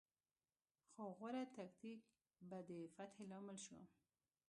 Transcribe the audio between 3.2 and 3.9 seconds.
لامل شو.